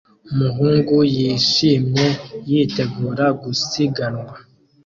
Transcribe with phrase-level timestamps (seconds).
[0.31, 2.07] Umuhungu yishimye
[2.49, 4.33] yitegura gusiganwa